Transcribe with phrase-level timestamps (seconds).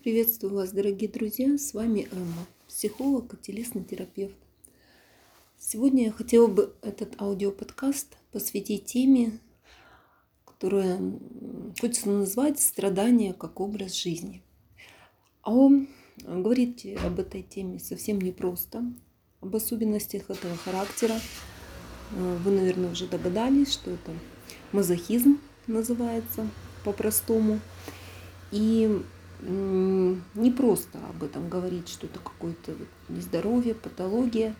[0.00, 1.58] Приветствую вас, дорогие друзья!
[1.58, 4.36] С вами Эмма, психолог и телесный терапевт.
[5.58, 9.40] Сегодня я хотела бы этот аудиоподкаст посвятить теме,
[10.44, 11.00] которая
[11.80, 14.44] хочется назвать «Страдания как образ жизни».
[15.42, 15.50] А
[16.24, 18.84] говорить об этой теме совсем непросто,
[19.40, 21.16] об особенностях этого характера.
[22.12, 24.12] Вы, наверное, уже догадались, что это
[24.70, 26.48] мазохизм называется
[26.84, 27.58] по-простому.
[28.52, 29.02] И
[29.40, 32.74] не просто об этом говорить, что это какое-то
[33.08, 34.54] нездоровье, патология,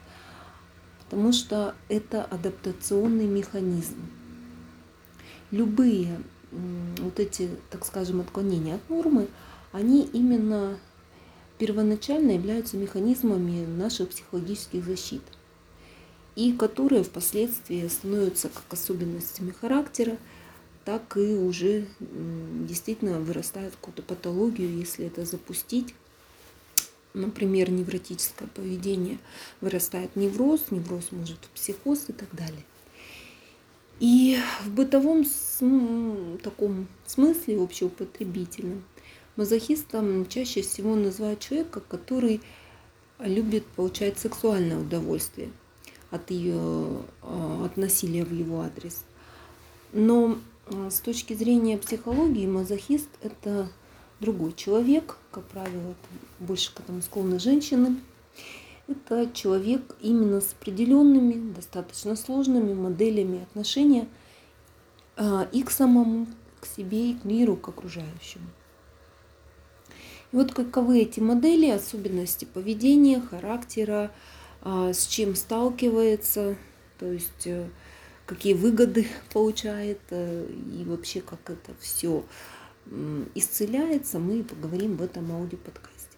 [1.04, 3.96] потому что это адаптационный механизм.
[5.51, 6.20] Любые
[6.51, 9.28] вот эти, так скажем, отклонения от нормы,
[9.73, 10.79] они именно
[11.59, 15.23] первоначально являются механизмами наших психологических защит,
[16.37, 20.16] и которые впоследствии становятся как особенностями характера,
[20.88, 25.95] так и уже действительно вырастает какую-то патологию, если это запустить.
[27.12, 29.18] Например, невротическое поведение
[29.60, 32.65] вырастает невроз, невроз может психоз и так далее.
[34.01, 35.27] И в бытовом
[36.43, 38.82] таком смысле общеупотребительном
[39.37, 42.40] мазохистом чаще всего называют человека, который
[43.18, 45.51] любит получать сексуальное удовольствие
[46.10, 49.05] от, ее, а, от насилия в его адрес.
[49.93, 50.38] Но
[50.91, 53.69] с точки зрения психологии мазохист– это
[54.21, 55.95] другой человек, как правило,
[56.41, 57.97] больше к этому склонны женщины.
[58.87, 64.09] Это человек именно с определенными, достаточно сложными моделями отношения
[65.16, 66.27] а, и к самому,
[66.61, 68.47] к себе, и к миру, к окружающему.
[70.33, 74.11] И вот каковы эти модели, особенности поведения, характера,
[74.62, 76.56] а, с чем сталкивается,
[76.99, 77.69] то есть э,
[78.28, 80.47] какие выгоды получает э,
[80.78, 82.25] и вообще как это все
[83.34, 86.16] исцеляется, мы поговорим в этом аудиоподкасте.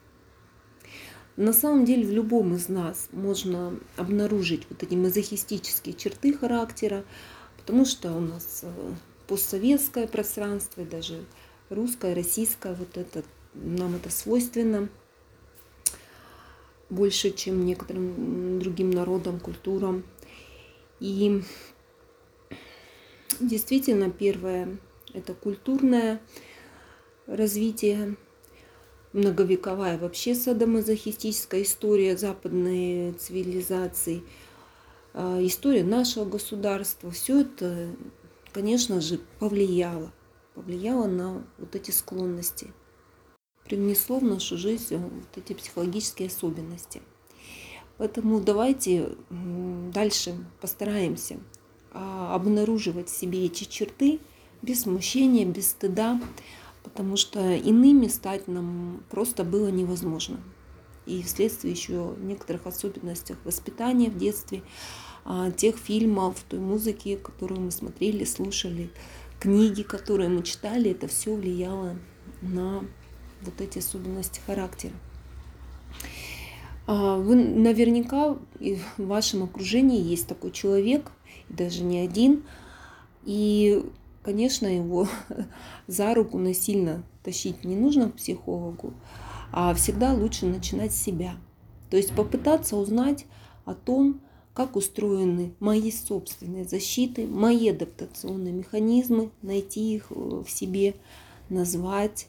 [1.37, 7.05] На самом деле в любом из нас можно обнаружить вот эти мазохистические черты характера,
[7.57, 8.93] потому что у нас э,
[9.27, 11.25] постсоветское пространство, и даже
[11.71, 13.23] русское, российское, вот это,
[13.55, 14.89] нам это свойственно
[16.91, 20.05] больше, чем некоторым другим народам, культурам.
[20.99, 21.43] И
[23.41, 24.77] Действительно, первое–
[25.15, 26.21] это культурное
[27.27, 28.17] развитие,
[29.15, 34.23] многовековая вообще садомазохистическая история западной цивилизации,
[35.15, 37.11] а, история нашего государства.
[37.11, 37.89] Все это,
[38.53, 40.13] конечно же, повлияло,
[40.55, 42.75] повлияло на вот эти склонности,
[43.65, 47.01] привнесло в нашу жизнь вот эти психологические особенности.
[47.97, 51.41] Поэтому давайте дальше постараемся
[51.93, 54.21] обнаруживать в себе эти черты
[54.63, 56.21] без смущения, без стыда,
[56.83, 60.41] потому что иными стать нам просто было невозможно.
[61.07, 64.63] И вследствие еще некоторых особенностях воспитания в детстве,
[65.25, 68.91] а, тех фильмов, той музыки, которую мы смотрели, слушали,
[69.39, 71.97] книги, которые мы читали, это все влияло
[72.43, 72.85] на
[73.43, 74.93] вот эти особенности характера.
[76.87, 78.37] А, вы наверняка
[78.99, 81.11] в вашем окружении есть такой человек,
[81.51, 82.45] даже не один.
[83.25, 83.85] И,
[84.23, 85.09] конечно, его
[85.87, 88.95] за руку насильно тащить не нужно к психологу,
[89.53, 91.35] а всегда лучше начинать с себя.
[91.91, 93.27] То есть попытаться узнать
[93.65, 94.21] о том,
[94.55, 100.95] как устроены мои собственные защиты, мои адаптационные механизмы, найти их э, в себе,
[101.49, 102.29] назвать,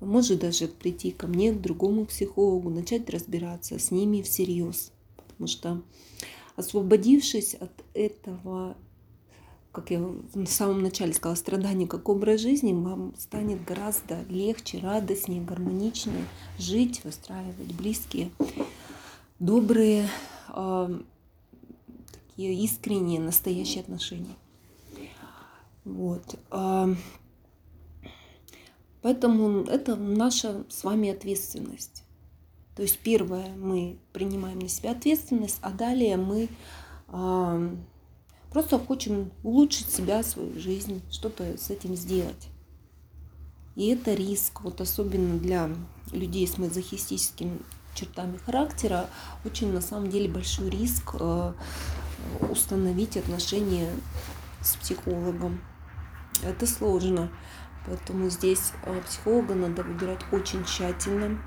[0.00, 4.92] может даже прийти ко мне, к другому психологу, начать разбираться с ними всерьез.
[5.16, 5.82] Потому что
[6.58, 8.76] освободившись от этого,
[9.70, 15.40] как я в самом начале сказала, страдания как образ жизни, вам станет гораздо легче, радостнее,
[15.40, 16.24] гармоничнее
[16.58, 18.32] жить, выстраивать близкие,
[19.38, 20.08] добрые,
[20.48, 21.00] э,
[22.12, 24.34] такие искренние, настоящие отношения.
[25.84, 26.38] Вот.
[26.50, 26.92] Э,
[29.00, 32.02] поэтому это наша с вами ответственность.
[32.78, 36.48] То есть первое, мы принимаем на себя ответственность, а далее мы
[37.08, 37.76] э,
[38.52, 42.46] просто хотим улучшить себя, свою жизнь, что-то с этим сделать.
[43.74, 45.70] И это риск, вот особенно для
[46.12, 47.58] людей с мазохистическими
[47.96, 49.10] чертами характера,
[49.44, 51.54] очень на самом деле большой риск э,
[52.48, 53.90] установить отношения
[54.62, 55.60] с психологом.
[56.44, 57.28] Это сложно,
[57.86, 61.40] поэтому здесь э, психолога надо выбирать очень тщательно,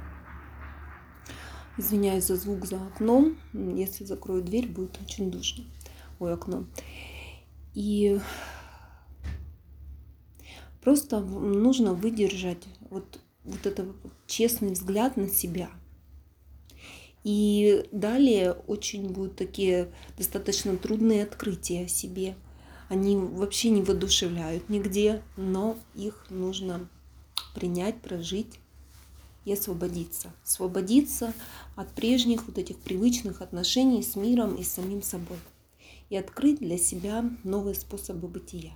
[1.78, 3.38] Извиняюсь за звук за окном.
[3.54, 5.64] Если закрою дверь, будет очень душно.
[6.20, 6.66] Ой, окно.
[7.74, 8.20] И
[10.82, 13.88] просто нужно выдержать вот вот это
[14.28, 15.70] честный взгляд на себя.
[17.24, 22.36] И далее очень будут такие достаточно трудные открытия о себе.
[22.90, 26.90] Они вообще не воодушевляют нигде, но их нужно
[27.54, 28.60] принять, прожить
[29.46, 30.32] и освободиться.
[30.44, 31.34] Освободиться
[31.76, 35.38] от прежних вот этих привычных отношений с миром и с самим собой.
[36.10, 38.74] И открыть для себя новые способы бытия.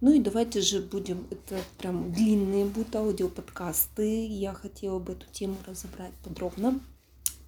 [0.00, 4.26] Ну и давайте же будем, это прям длинные будут аудиоподкасты.
[4.26, 6.80] Я хотела бы эту тему разобрать подробно.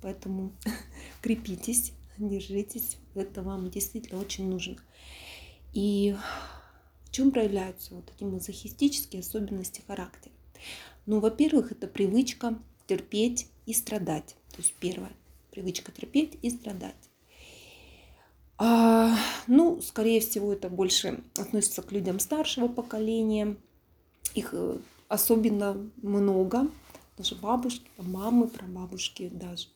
[0.03, 0.53] Поэтому
[1.23, 2.96] крепитесь, держитесь.
[3.14, 4.76] Это вам действительно очень нужно.
[5.73, 6.17] И
[7.05, 10.32] в чем проявляются вот эти мазохистические особенности характера?
[11.06, 14.37] Ну, во-первых, это привычка терпеть и страдать.
[14.50, 15.12] То есть первое,
[15.50, 16.94] привычка терпеть и страдать.
[18.58, 19.17] А,
[19.47, 23.56] ну, скорее всего, это больше относится к людям старшего поколения.
[24.35, 24.76] Их э,
[25.08, 26.69] особенно много,
[27.17, 29.69] даже бабушки, мамы, прабабушки даже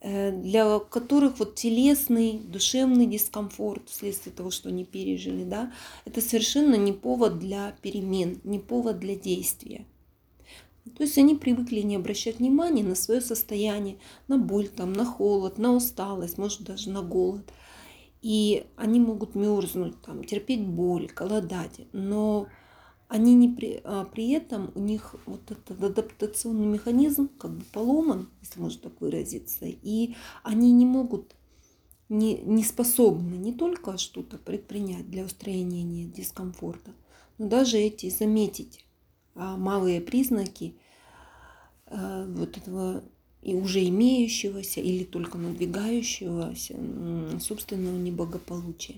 [0.00, 5.72] э, для которых вот телесный, душевный дискомфорт вследствие того, что они пережили, да,
[6.04, 9.86] это совершенно не повод для перемен, не повод для действия.
[10.98, 15.56] То есть они привыкли не обращать внимания на свое состояние, на боль, там, на холод,
[15.56, 17.48] на усталость, может даже на голод.
[18.20, 22.48] И они могут мерзнуть, там, терпеть боль, голодать, но
[23.06, 28.28] они не при, а при этом у них вот этот адаптационный механизм как бы поломан,
[28.40, 31.36] если можно так выразиться, и они не могут,
[32.08, 36.90] не, не способны не только что-то предпринять для устранения дискомфорта,
[37.38, 38.84] но даже эти заметить
[39.36, 40.74] а, малые признаки
[41.90, 43.02] вот этого
[43.42, 46.76] и уже имеющегося или только надвигающегося
[47.40, 48.96] собственного неблагополучия.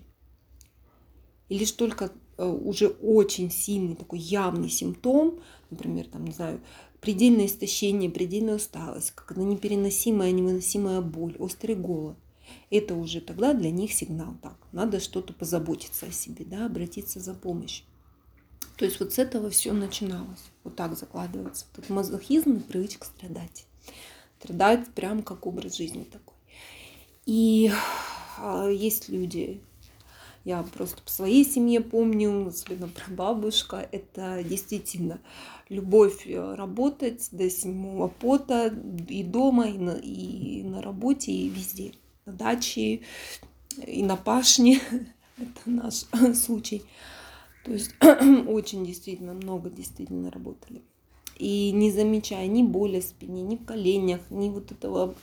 [1.48, 5.40] И лишь только э, уже очень сильный такой явный симптом,
[5.70, 6.60] например, там, не знаю,
[7.00, 12.16] предельное истощение, предельная усталость, когда непереносимая, невыносимая боль, острый голод,
[12.70, 17.34] это уже тогда для них сигнал, так, надо что-то позаботиться о себе, да, обратиться за
[17.34, 17.84] помощью.
[18.76, 20.49] То есть вот с этого все начиналось.
[20.64, 21.66] Вот так закладывается.
[21.72, 23.66] Этот мазохизм и привычка страдать
[24.40, 26.34] страдать прям как образ жизни такой.
[27.26, 27.70] И
[28.38, 29.60] а, есть люди,
[30.44, 35.20] я просто по своей семье помню, особенно про бабушка, это действительно
[35.68, 38.74] любовь э, работать до седьмого пота
[39.08, 41.92] и дома, и на, и на работе, и везде.
[42.24, 43.02] На даче,
[43.86, 44.80] и на пашне.
[45.36, 46.82] Это наш случай.
[47.70, 47.94] То есть
[48.48, 50.82] очень действительно много действительно работали
[51.38, 55.14] и не замечая ни боли в спине, ни в коленях, ни вот этого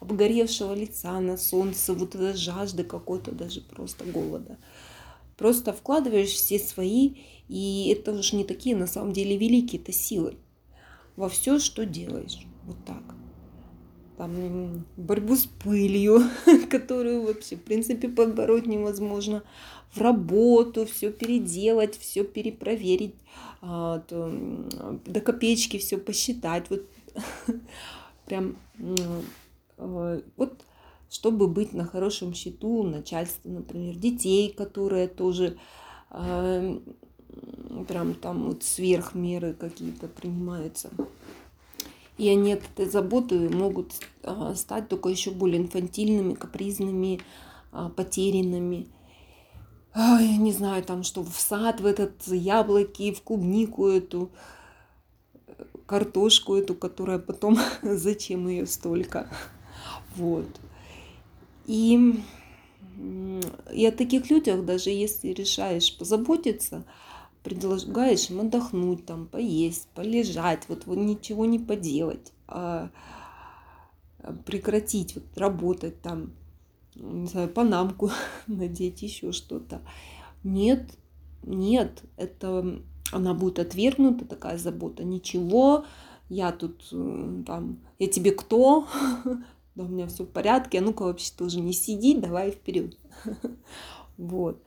[0.00, 4.58] обгоревшего лица на солнце, вот этой жажды какой-то, даже просто голода.
[5.36, 10.34] Просто вкладываешь все свои, и это уже не такие на самом деле великие-то силы
[11.14, 12.40] во все, что делаешь.
[12.64, 13.04] Вот так.
[14.16, 16.22] Там борьбу с пылью,
[16.70, 19.42] которую вообще, в принципе, подбороть невозможно.
[19.92, 23.14] В работу, все переделать, все перепроверить
[23.62, 24.30] а, то,
[25.06, 26.82] до копеечки все посчитать, вот
[28.26, 28.56] прям
[29.78, 30.64] а, вот
[31.08, 35.56] чтобы быть на хорошем счету начальства, например, детей, которые тоже
[36.10, 36.78] э,
[37.88, 40.90] прям там вот сверх меры какие-то принимаются.
[42.18, 43.92] И они от этой заботы могут
[44.22, 47.20] э, стать только еще более инфантильными, капризными,
[47.72, 48.88] э, потерянными
[49.96, 54.30] я не знаю, там, что в сад, в этот яблоки, в клубнику эту,
[55.86, 59.30] картошку эту, которая потом, зачем ее столько,
[60.16, 60.46] вот.
[61.66, 62.22] И,
[63.72, 66.84] и о таких людях, даже если решаешь позаботиться,
[67.46, 72.90] предлагаешь им отдохнуть, там, поесть, полежать, вот, вот ничего не поделать, а
[74.44, 76.32] прекратить вот, работать там,
[76.96, 78.10] не знаю, панамку
[78.48, 79.80] надеть, еще что-то.
[80.42, 80.90] Нет,
[81.44, 85.04] нет, это она будет отвергнута, такая забота.
[85.04, 85.84] Ничего,
[86.28, 86.84] я тут
[87.46, 88.88] там, я тебе кто?
[89.76, 92.98] Да, у меня все в порядке, а ну-ка вообще тоже не сиди, давай вперед.
[94.16, 94.62] Вот.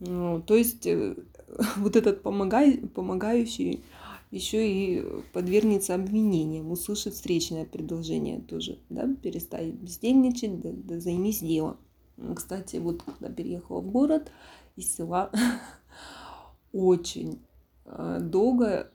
[0.00, 1.14] Ну, то есть э,
[1.76, 3.84] вот этот помогай, помогающий
[4.30, 11.78] еще и подвергнется обвинениям, услышит встречное предложение тоже, да, перестать бездельничать, да, да займись делом.
[12.34, 14.30] Кстати, вот когда переехала в город
[14.76, 15.30] из села,
[16.72, 17.40] очень
[17.86, 18.90] э, долго,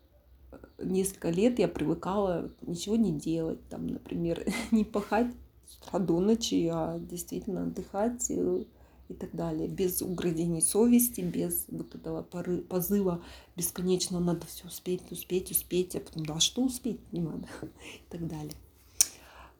[0.78, 5.34] несколько лет я привыкала ничего не делать, там, например, не пахать
[5.68, 8.30] с утра до ночи, а действительно отдыхать
[9.14, 13.24] и так далее, без угрызений совести, без вот этого позыва
[13.56, 18.28] бесконечно надо все успеть, успеть, успеть, а потом, да, что успеть не надо и так
[18.28, 18.54] далее.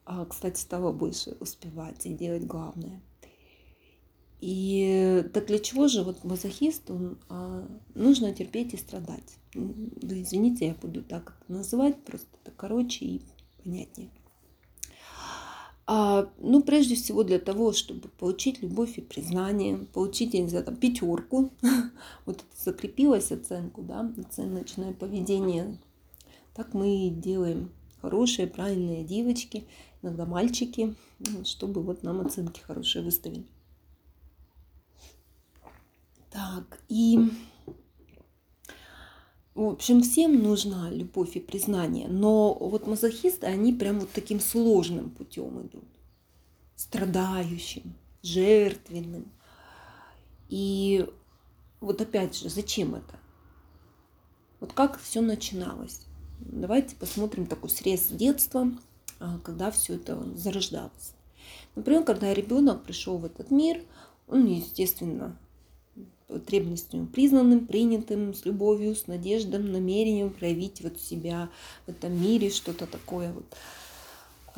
[0.06, 3.00] А, кстати, стало больше успевать и делать главное.
[4.40, 9.38] И так для чего же вот мазохист, он, а, нужно терпеть и страдать.
[9.54, 13.22] Вы извините, я буду так называть, просто это короче и
[13.62, 14.10] понятнее.
[15.86, 20.64] А, ну, прежде всего для того, чтобы получить любовь и признание, получить, я не знаю,
[20.64, 21.52] там, пятерку,
[22.26, 25.78] вот закрепилась оценку, да, оценочное поведение.
[26.54, 29.66] Так мы и делаем хорошие, правильные девочки,
[30.02, 30.94] иногда мальчики,
[31.44, 33.44] чтобы вот нам оценки хорошие выставили.
[36.30, 37.30] Так, и
[39.54, 45.10] в общем, всем нужна любовь и признание, но вот мазохисты, они прям вот таким сложным
[45.10, 45.84] путем идут,
[46.74, 49.30] страдающим, жертвенным.
[50.48, 51.06] И
[51.80, 53.18] вот опять же, зачем это?
[54.58, 56.06] Вот как все начиналось?
[56.40, 58.72] Давайте посмотрим такой срез детства,
[59.20, 61.14] а, когда все это зарождалось.
[61.76, 63.82] Например, когда ребенок пришел в этот мир,
[64.26, 65.38] он, естественно,
[66.28, 71.50] потребностью признанным, принятым, с любовью, с надеждой, намерением проявить вот себя
[71.86, 73.44] в этом мире, что-то такое вот,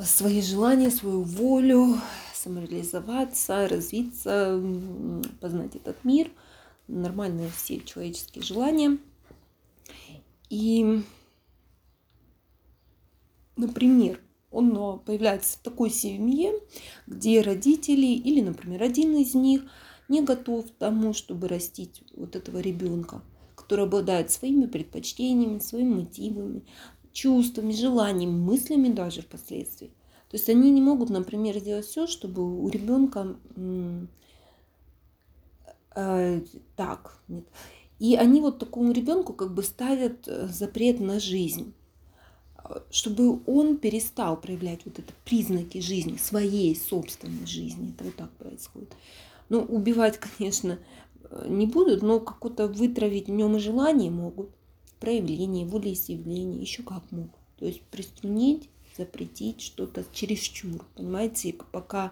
[0.05, 1.97] свои желания, свою волю,
[2.33, 4.61] самореализоваться, развиться,
[5.41, 6.31] познать этот мир,
[6.87, 8.97] нормальные все человеческие желания.
[10.49, 11.01] И,
[13.57, 14.21] например,
[14.51, 16.53] он появляется в такой семье,
[17.05, 19.63] где родители или, например, один из них–
[20.09, 23.21] не готов к тому, чтобы растить вот этого ребенка,
[23.55, 26.63] который обладает своими предпочтениями, своими мотивами,
[27.11, 29.91] чувствами, желаниями, мыслями даже впоследствии.
[30.29, 33.35] То есть они не могут, например, сделать все, чтобы у ребенка
[35.95, 36.41] э,
[36.75, 37.45] так, нет.
[37.99, 41.73] И они вот такому ребенку как бы ставят э, запрет на жизнь
[42.89, 47.93] чтобы он перестал проявлять вот это признаки жизни, своей собственной жизни.
[47.93, 48.93] Это вот так происходит.
[49.49, 50.79] Ну, убивать, конечно,
[51.45, 54.49] не будут, но какое-то вытравить в нем желание могут.
[54.99, 57.31] Проявление, волеизъявление, еще как могут.
[57.59, 60.83] То есть приструнить, запретить что-то чересчур.
[60.95, 62.11] Понимаете, пока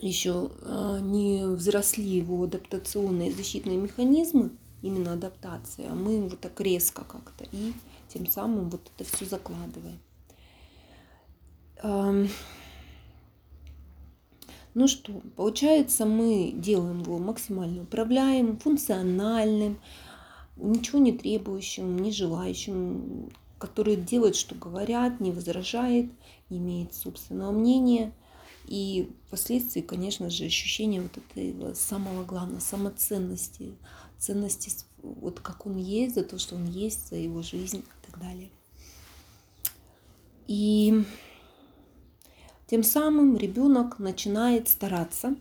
[0.00, 4.50] еще а, не взросли его адаптационные защитные механизмы,
[4.82, 7.72] именно адаптация, а мы вот так резко как-то и
[8.08, 9.98] тем самым вот это все закладываем.
[14.78, 19.80] Ну что, получается, мы делаем его максимально управляемым, функциональным,
[20.56, 26.12] ничего не требующим, не желающим, который делает, что говорят, не возражает,
[26.48, 28.12] имеет собственного мнения.
[28.68, 33.74] И впоследствии, конечно же, ощущение вот этого самого главного, самоценности,
[34.16, 34.70] ценности,
[35.02, 38.50] вот как он есть, за то, что он есть, за его жизнь и так далее.
[40.46, 41.02] И
[42.68, 45.34] тем самым ребенок начинает стараться,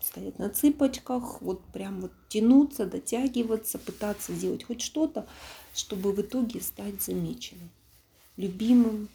[0.00, 5.26] стоять на цыпочках, вот прям вот тянуться, дотягиваться, пытаться сделать хоть что-то,
[5.74, 7.70] чтобы в итоге стать замеченным,
[8.36, 9.08] любимым,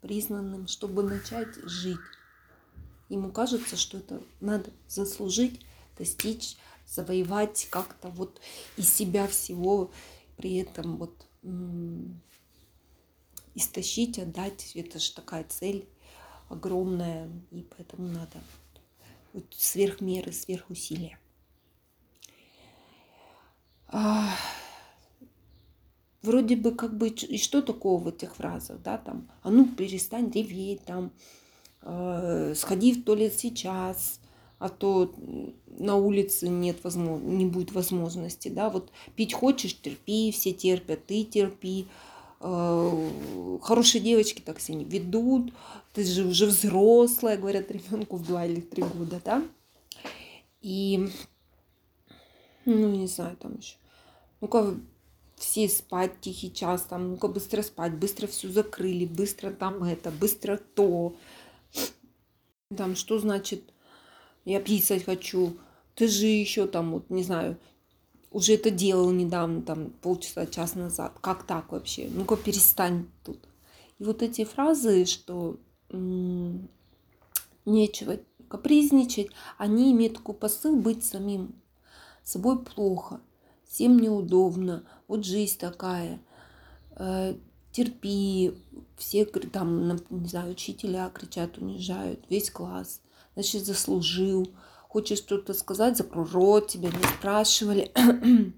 [0.00, 1.98] признанным, чтобы начать жить.
[3.08, 5.60] Ему кажется, что это надо заслужить,
[5.98, 6.56] достичь,
[6.86, 8.40] завоевать как-то вот
[8.76, 9.90] из себя всего,
[10.36, 11.26] при этом вот
[13.54, 14.72] истощить, отдать.
[14.76, 15.86] Это же такая цель
[16.52, 18.38] огромная, и поэтому надо
[19.32, 21.18] вот сверх меры, сверх усилия.
[23.88, 24.28] А,
[26.22, 30.30] вроде бы как бы и что такого в этих фразах, да, там, а ну перестань
[30.30, 31.12] реветь, там,
[31.82, 34.20] э, сходи в туалет сейчас,
[34.58, 35.12] а то
[35.66, 41.24] на улице нет возможно, не будет возможности, да, вот пить хочешь, терпи, все терпят, ты
[41.24, 41.86] терпи,
[42.42, 45.52] хорошие девочки так себя не ведут,
[45.92, 49.44] ты же уже взрослая, говорят ребенку в 2 или 3 года, да?
[50.60, 51.08] И,
[52.64, 53.76] ну, не знаю, там еще.
[54.40, 54.74] Ну-ка,
[55.36, 60.56] все спать тихий час, там, ну-ка, быстро спать, быстро все закрыли, быстро там это, быстро
[60.56, 61.14] то.
[62.76, 63.72] Там, что значит,
[64.44, 65.56] я писать хочу,
[65.94, 67.56] ты же еще там, вот, не знаю,
[68.32, 71.12] уже это делал недавно, там полчаса, час назад.
[71.20, 72.08] Как так вообще?
[72.10, 73.38] Ну-ка перестань тут.
[73.98, 75.58] И вот эти фразы, что
[77.64, 81.54] нечего капризничать, они имеют такой посыл быть самим
[82.22, 83.20] собой плохо,
[83.68, 86.20] всем неудобно, вот жизнь такая,
[86.96, 87.34] э,
[87.72, 88.52] терпи,
[88.96, 93.00] все там, не знаю, учителя кричат, унижают, весь класс,
[93.34, 94.48] значит, заслужил,
[94.92, 97.90] хочешь что-то сказать, закрой рот, тебя не спрашивали.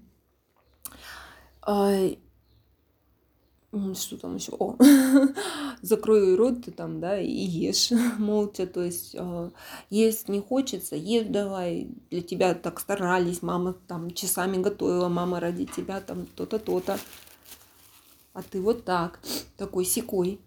[3.95, 4.51] что там еще?
[4.59, 4.75] О,
[5.81, 8.67] закрой рот ты там, да, и ешь молча.
[8.67, 9.49] То есть э,
[9.89, 11.87] есть не хочется, ешь давай.
[12.09, 16.99] Для тебя так старались, мама там часами готовила, мама ради тебя там то-то, то-то.
[18.33, 19.21] А ты вот так,
[19.55, 20.41] такой секой.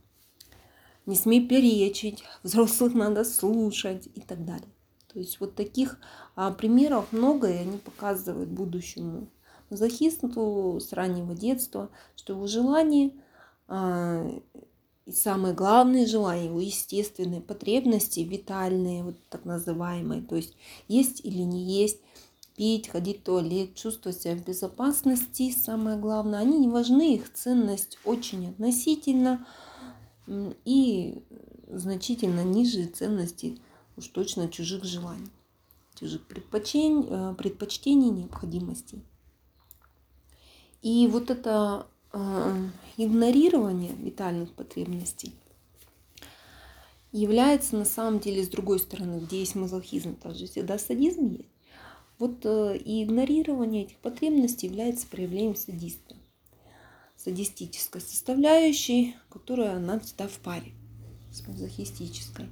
[1.06, 4.68] Не смей перечить, взрослых надо слушать и так далее.
[5.12, 5.98] То есть вот таких
[6.36, 9.28] а, примеров много, и они показывают будущему
[9.70, 13.12] мазохисту с раннего детства, что его желание
[13.68, 14.30] а,
[15.08, 20.54] и самое главное желание, его естественные потребности, витальные, вот так называемые, то есть
[20.86, 22.00] есть или не есть,
[22.56, 27.98] пить, ходить в туалет, чувствовать себя в безопасности, самое главное, они не важны, их ценность
[28.04, 29.46] очень относительно
[30.66, 31.22] и
[31.70, 33.58] значительно ниже ценности
[33.98, 35.30] уж точно чужих желаний,
[35.98, 39.02] чужих предпочтений, э, предпочтений необходимостей.
[40.82, 45.34] И вот это э, игнорирование витальных потребностей
[47.10, 51.48] является на самом деле с другой стороны, где есть мазохизм, также всегда садизм есть.
[52.18, 56.14] Вот э, и игнорирование этих потребностей является проявлением садиста.
[57.16, 60.72] Садистической составляющей, которая она всегда в паре
[61.32, 62.46] с мазохистической.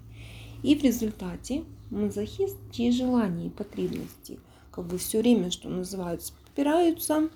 [0.67, 4.41] И в результате мазохист, чьи желания и потребности
[4.73, 7.31] как бы все время, что называется, попираются,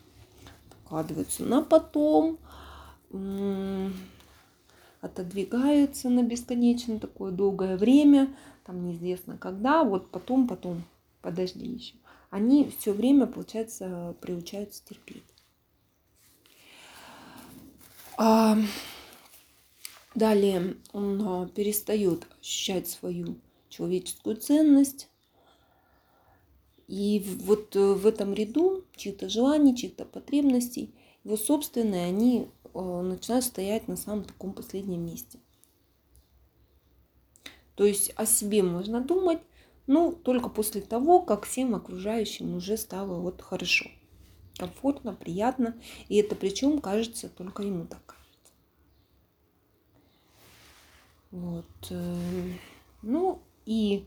[0.69, 2.41] откладываются на потом,
[5.01, 8.35] отодвигаются на бесконечно такое долгое время,
[8.67, 10.83] там неизвестно когда, вот потом, потом,
[11.23, 11.95] подожди еще.
[12.31, 15.23] Они все время, получается, приучаются терпеть.
[20.15, 23.37] Далее он а, перестает ощущать свою
[23.69, 25.09] человеческую ценность,
[26.91, 33.45] и вот э, в этом ряду чьих-то желаний, чьих-то потребностей, его собственные, они э, начинают
[33.45, 35.39] стоять на самом таком последнем месте.
[37.77, 39.39] То есть о себе можно думать,
[39.87, 43.89] ну, только после того, как всем окружающим уже стало вот хорошо,
[44.57, 45.81] комфортно, приятно.
[46.09, 48.53] И это причем кажется только ему так кажется.
[51.31, 51.67] Вот.
[51.91, 52.53] Э,
[53.03, 54.05] ну и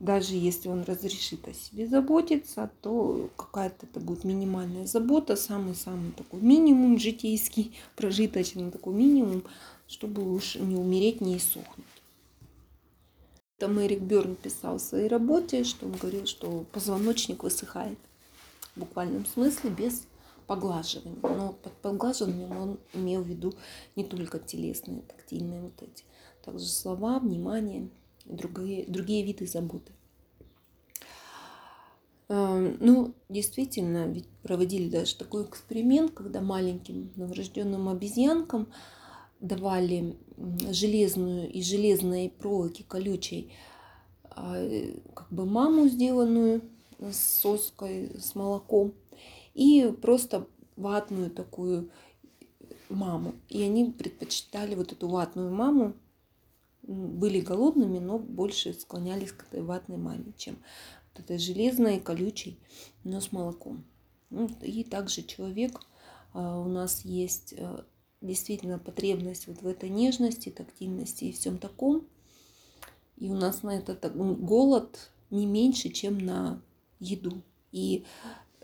[0.00, 6.40] даже если он разрешит о себе заботиться, то какая-то это будет минимальная забота, самый-самый такой
[6.40, 9.44] минимум житейский, прожиточный такой минимум,
[9.88, 11.86] чтобы уж не умереть, не иссохнуть.
[13.58, 17.98] Там Эрик Берн писал в своей работе, что он говорил, что позвоночник высыхает
[18.74, 20.06] в буквальном смысле без
[20.46, 21.18] поглаживания.
[21.22, 23.54] Но под поглаживанием он имел в виду
[23.96, 26.04] не только телесные, тактильные вот эти,
[26.42, 27.88] также слова, внимание–
[28.24, 29.92] другие, другие виды заботы.
[32.28, 38.68] Эм, ну, действительно, ведь проводили даже такой эксперимент, когда маленьким новорожденным обезьянкам
[39.40, 40.16] давали
[40.70, 43.52] железную и железной проволоки колючей
[44.22, 44.54] а,
[45.14, 46.62] как бы маму, сделанную
[46.98, 48.94] с соской, с молоком,
[49.54, 51.90] и просто ватную такую
[52.88, 53.34] маму.
[53.48, 55.94] И они предпочитали вот эту ватную маму
[56.86, 60.56] были голодными, но больше склонялись к этой ватной маме, чем
[61.12, 62.58] вот этой железной, колючей,
[63.04, 63.84] но с молоком.
[64.30, 65.80] Ну, и также человек,
[66.32, 67.84] а, у нас есть э,
[68.20, 72.06] действительно потребность вот в этой нежности, тактильности и всем таком.
[73.16, 76.60] И у нас на этот голод не меньше, чем на
[76.98, 77.42] еду.
[77.70, 78.04] И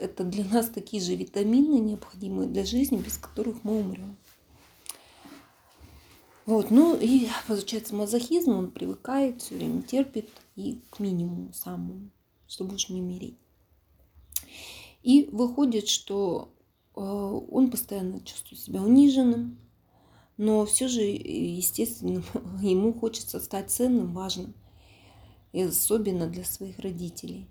[0.01, 4.17] это для нас такие же витамины, необходимые для жизни, без которых мы умрем.
[6.47, 12.11] Вот, ну и получается мазохизм, он привыкает, все время терпит и к минимуму самому,
[12.49, 13.39] чтобы уж не умереть.
[15.03, 16.53] И выходит, что
[16.97, 19.59] э, он постоянно чувствует себя униженным,
[20.39, 22.25] но все же, естественно,
[22.63, 24.55] ему хочется стать ценным, важным,
[25.53, 27.47] особенно для своих родителей.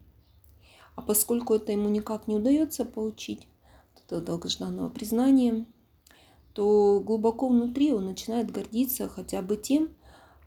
[0.99, 3.47] А поскольку это ему никак не удается получить,
[3.95, 5.65] это долгожданного признания–
[6.59, 9.95] то глубоко внутри он начинает гордиться хотя бы тем,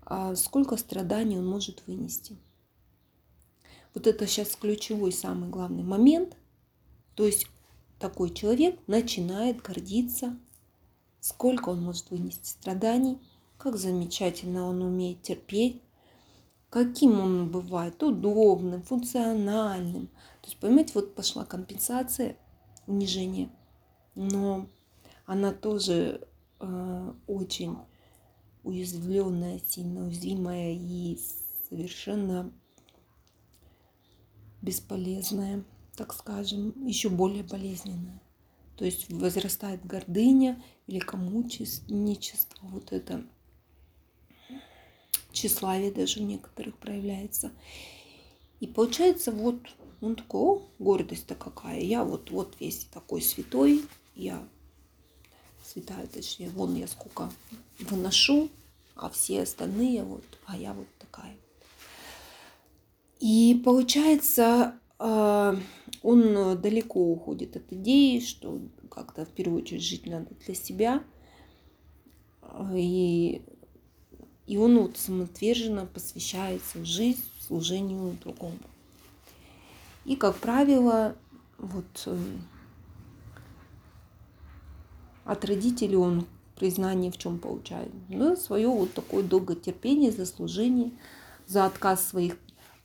[0.04, 2.36] а, сколько страданий он может вынести.
[3.94, 6.36] Вот это сейчас ключевой, самый главный момент.
[7.14, 7.46] То есть
[7.98, 10.36] такой человек начинает гордиться,
[11.20, 13.18] сколько он может вынести страданий,
[13.56, 15.80] как замечательно он умеет терпеть,
[16.68, 20.10] каким он бывает удобным, функциональным.
[20.42, 22.36] То есть, понимаете, вот пошла компенсация
[22.86, 23.50] унижения.
[24.14, 24.68] Но
[25.24, 26.26] она тоже
[26.60, 27.78] э, очень
[28.64, 31.18] уязвленная, сильно уязвимая и
[31.68, 32.52] совершенно
[34.60, 35.64] бесполезное,
[35.96, 38.20] так скажем, еще более болезненное.
[38.76, 43.24] То есть возрастает гордыня, великомученичество, вот это
[45.32, 47.52] тщеславие даже у некоторых проявляется.
[48.60, 49.60] И получается вот
[50.02, 53.82] он такой, о, гордость-то какая, я вот, вот весь такой святой,
[54.14, 54.46] я
[55.64, 57.30] святая, точнее, вон я сколько
[57.78, 58.50] выношу,
[58.96, 61.36] а все остальные вот, а я вот такая.
[63.20, 65.56] И получается, а,
[66.02, 68.60] он далеко уходит от идеи, что
[68.90, 71.04] как-то в первую очередь жить надо для себя.
[72.74, 73.40] И,
[74.46, 78.58] и он вот самоотверженно посвящается жизнь служению другому.
[80.04, 81.16] И, как правило,
[81.58, 82.42] вот эм,
[85.24, 87.92] от родителей он признание в чем получает?
[88.08, 90.90] Ну, свое вот такое долготерпение, заслужение
[91.46, 92.36] за отказ своих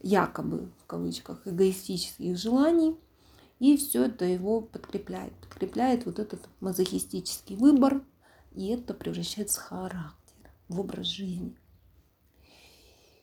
[0.01, 2.95] якобы, в кавычках, эгоистических желаний.
[3.59, 5.33] И все это его подкрепляет.
[5.33, 8.03] Подкрепляет вот этот мазохистический выбор.
[8.53, 11.55] И это превращается в характер, в образ жизни.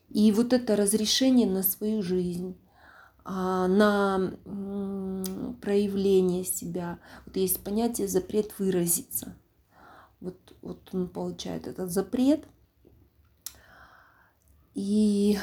[0.09, 2.55] И вот это разрешение на свою жизнь,
[3.25, 4.37] на
[5.61, 6.99] проявление себя.
[7.25, 9.35] Вот есть понятие запрет выразиться.
[10.19, 12.45] Вот, вот он получает этот запрет.
[14.75, 15.37] И,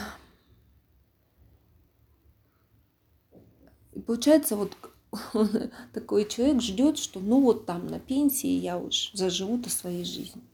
[3.93, 4.77] и получается, вот
[5.93, 10.45] такой человек ждет, что ну вот там на пенсии я уж заживу-то своей жизнью.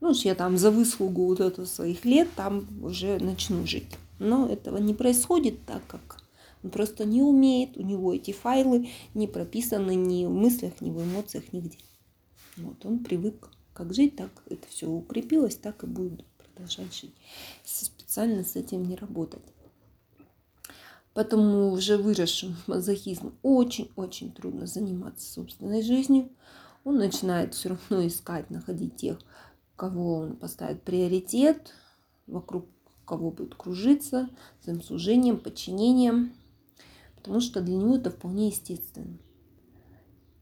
[0.00, 3.96] Ну уж я там за выслугу вот это своих лет там уже начну жить.
[4.18, 6.27] Но этого не происходит так, как
[6.62, 11.02] он просто не умеет, у него эти файлы не прописаны ни в мыслях, ни в
[11.02, 11.78] эмоциях, нигде.
[12.56, 17.14] Вот он привык как жить, так это все укрепилось, так и будет продолжать жить.
[17.64, 19.42] Специально с этим не работать.
[21.14, 26.28] Поэтому уже выросшим мазохизм очень-очень трудно заниматься собственной жизнью.
[26.84, 29.18] Он начинает все равно искать, находить тех,
[29.76, 31.72] кого он поставит приоритет,
[32.26, 32.66] вокруг
[33.04, 34.28] кого будет кружиться,
[34.62, 36.34] своим служением, подчинением
[37.18, 39.18] потому что для него это вполне естественно.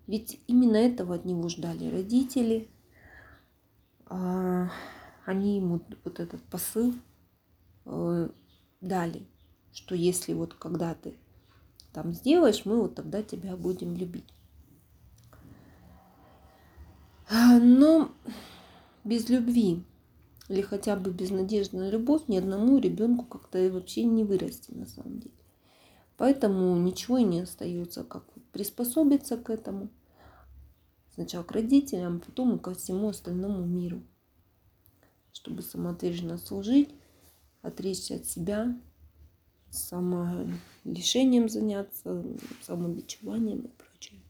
[0.07, 2.69] Ведь именно этого от него ждали родители.
[4.07, 4.71] А,
[5.25, 6.95] они ему вот этот посыл
[7.87, 8.29] э,
[8.81, 9.27] дали,
[9.73, 11.17] что если вот когда ты
[11.93, 14.33] там сделаешь, мы вот тогда тебя будем любить.
[17.29, 18.13] А, но
[19.03, 19.83] без любви
[20.49, 24.87] или хотя бы без надежды на любовь ни одному ребенку как-то вообще не вырасти на
[24.87, 25.35] самом деле.
[26.17, 29.89] Поэтому ничего и не остается, как приспособиться к этому.
[31.15, 34.03] Сначала к родителям, потом и ко всему остальному миру.
[35.33, 36.91] Чтобы самоотверженно служить,
[37.63, 38.79] отречься от себя,
[39.71, 42.25] самолишением заняться,
[42.63, 44.21] самобичеванием и прочее.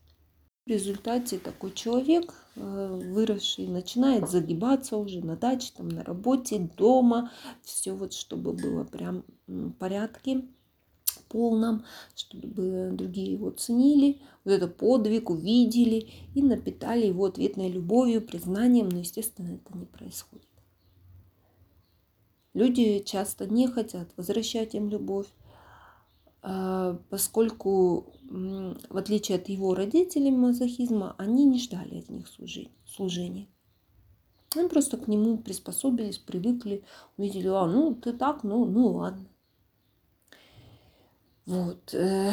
[0.65, 7.31] В результате такой человек, э, выросший, начинает загибаться уже на даче, там, на работе, дома.
[7.63, 10.45] Все вот, чтобы было прям в порядке
[11.37, 18.89] полном, чтобы другие его ценили, вот это подвиг увидели и напитали его ответной любовью, признанием,
[18.89, 20.49] но, естественно, это не происходит.
[22.55, 25.27] Люди часто не хотят возвращать им любовь,
[26.41, 32.29] а, поскольку, в отличие от его родителей мазохизма, они не ждали от них
[32.87, 33.47] служения.
[34.55, 36.83] Они просто к нему приспособились, привыкли,
[37.19, 39.27] увидели, а, ну, ты так, ну, ну ладно.
[41.47, 41.95] Вот.
[41.95, 42.33] Э,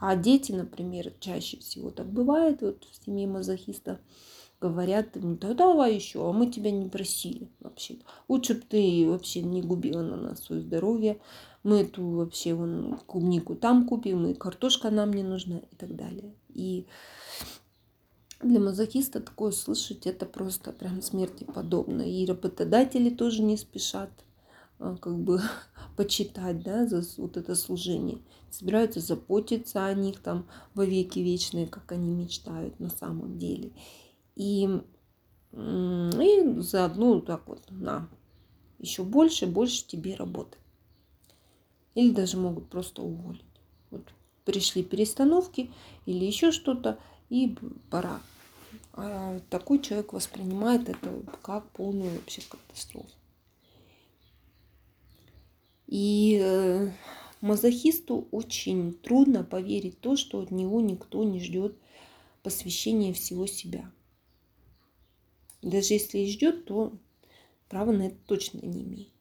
[0.00, 3.98] а дети, например, чаще всего так бывает, вот в семье мазохиста
[4.60, 7.96] говорят им, да давай еще, а мы тебя не просили вообще.
[8.28, 11.18] Лучше бы ты вообще не губила на нас свое здоровье.
[11.62, 16.34] Мы эту вообще вон, клубнику там купим, и картошка нам не нужна и так далее.
[16.52, 16.86] И
[18.42, 22.02] для мазохиста такое слышать это просто прям смерти подобно.
[22.02, 24.10] И работодатели тоже не спешат
[25.00, 25.40] как бы
[25.96, 28.18] почитать, да, за вот это служение.
[28.50, 33.72] Собираются заботиться о них там во веки вечные, как они мечтают на самом деле.
[34.36, 34.68] И,
[35.52, 38.08] и заодно так вот, на,
[38.78, 40.58] еще больше, больше тебе работы.
[41.94, 43.42] Или даже могут просто уволить.
[43.90, 44.02] Вот
[44.44, 45.70] пришли перестановки
[46.06, 46.98] или еще что-то,
[47.30, 47.56] и
[47.90, 48.20] пора.
[48.92, 53.08] А такой человек воспринимает это как полную вообще катастрофу.
[55.94, 56.90] И э,
[57.40, 61.78] мазохисту очень трудно поверить то, что от него никто не ждет
[62.42, 63.88] посвящения всего себя.
[65.62, 66.98] Даже если и ждет, то
[67.68, 69.12] права на это точно не имеет.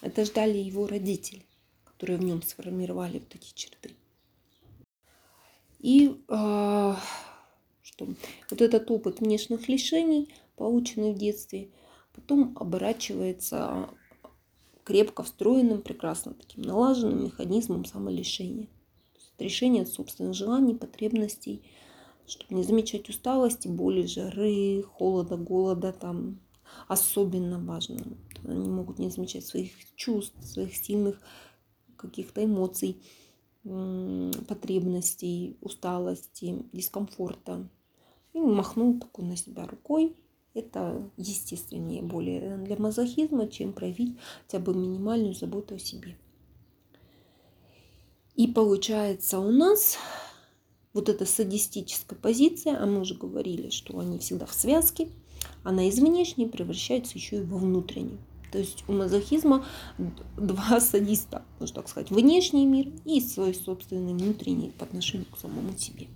[0.00, 1.44] Это ждали его родители,
[1.84, 3.90] которые в нем сформировали вот эти черты.
[5.78, 6.94] И э,
[7.82, 8.08] что
[8.48, 11.68] вот этот опыт внешних лишений, полученный в детстве,
[12.14, 13.90] потом оборачивается
[14.88, 18.68] крепко встроенным, прекрасно таким налаженным механизмом самолишения.
[19.38, 21.62] Решение от собственных желаний, потребностей,
[22.26, 26.40] чтобы не замечать усталости, боли, жары, холода, голода, там
[26.86, 27.98] особенно важно.
[28.44, 31.20] Они могут не замечать своих чувств, своих сильных
[31.98, 32.96] каких-то эмоций,
[34.48, 37.68] потребностей, усталости, дискомфорта.
[38.32, 40.16] И махнул такой на себя рукой.
[40.54, 46.16] Это естественнее более для мазохизма, чем проявить хотя бы минимальную заботу о себе.
[48.34, 49.98] И получается у нас
[50.92, 55.08] вот эта садистическая позиция, а мы уже говорили, что они всегда в связке,
[55.64, 58.18] она из внешней превращается еще и во внутреннюю.
[58.50, 59.66] То есть у мазохизма
[60.36, 65.76] два садиста, можно так сказать, внешний мир и свой собственный внутренний по отношению к самому
[65.76, 66.08] себе.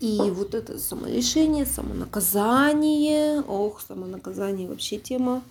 [0.00, 5.42] И вот это самолишение, самонаказание, ох, самонаказание вообще тема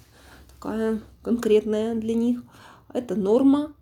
[0.56, 2.42] такая конкретная для них.
[2.92, 3.74] Это норма,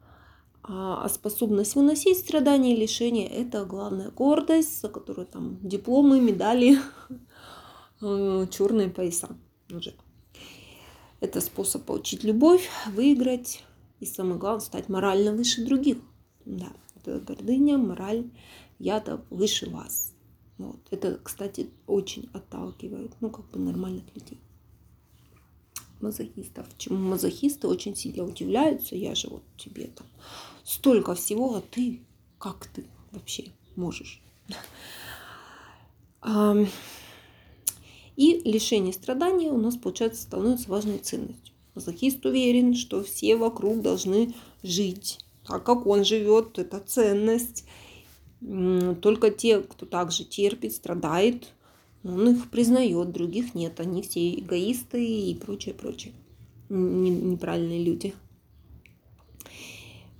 [0.64, 6.80] а, а способность выносить страдания и лишения– это главная гордость, за которую там дипломы, медали,
[8.02, 9.30] э, черные пояса.
[11.22, 13.64] Это способ получить любовь, выиграть
[14.02, 15.98] и самое главное стать морально выше других.
[16.44, 18.30] Да, это гордыня, мораль,
[18.78, 20.14] я-то выше вас.
[20.58, 20.80] Вот.
[20.92, 24.40] Это, кстати, очень отталкивает, ну, как бы нормальных людей
[26.00, 26.68] мазохистов.
[26.78, 28.96] Чему мазохисты очень сильно удивляются.
[28.96, 30.06] Я же вот тебе там
[30.64, 32.02] столько всего, а ты
[32.38, 34.22] как ты вообще можешь?
[38.16, 41.54] И лишение страдания у нас, получается, становится важной ценностью.
[41.76, 47.66] Мазохист уверен, что все вокруг должны жить так, как он живет, это ценность.
[48.40, 51.54] Только те, кто также терпит, страдает,
[52.04, 53.80] он их признает, других нет.
[53.80, 56.14] Они все эгоисты и прочее, прочее.
[56.70, 58.14] Неправильные люди.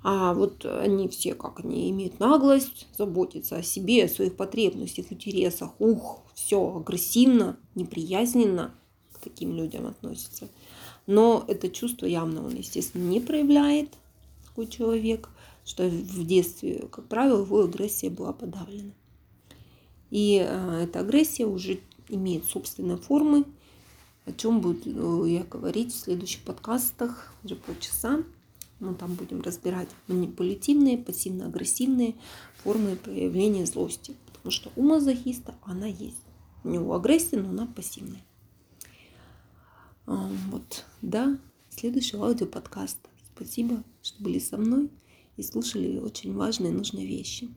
[0.04, 5.72] А вот они все, как они имеют наглость заботиться о себе, о своих потребностях, интересах.
[5.80, 8.74] Ух, все агрессивно, неприязненно
[9.12, 10.48] к таким людям относятся.
[11.08, 13.90] Но это чувство явно он, естественно, не проявляет,
[14.46, 15.30] такой человек,
[15.68, 18.94] что в детстве, как правило, его агрессия была подавлена.
[20.10, 23.44] И э, эта агрессия уже имеет собственные формы,
[24.26, 28.24] о чем буду я говорить в следующих подкастах, уже полчаса.
[28.80, 32.16] Мы там будем разбирать манипулятивные, пассивно-агрессивные
[32.64, 34.16] формы проявления злости.
[34.32, 36.24] Потому что у мазохиста она есть.
[36.64, 38.24] У него агрессия, но она пассивная.
[40.06, 41.38] А, вот, да,
[41.70, 43.00] следующий аудиоподкаст.
[43.36, 44.90] Спасибо, что были со мной
[45.38, 47.48] и слушали очень важные нужные вещи.